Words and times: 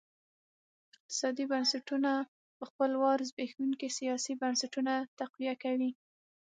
اقتصادي 0.95 1.43
بنسټونه 1.51 2.11
په 2.57 2.63
خپل 2.69 2.91
وار 3.01 3.19
زبېښونکي 3.29 3.87
سیاسي 3.97 4.33
بنسټونه 4.41 4.93
تقویه 5.19 5.55
کوي. 5.63 5.91